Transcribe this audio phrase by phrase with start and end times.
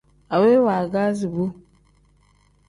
[0.33, 1.45] Aweyi waagazi bu.